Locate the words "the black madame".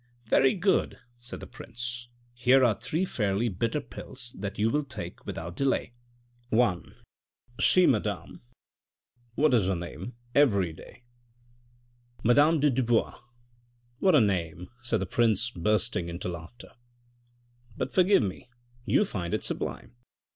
12.31-12.59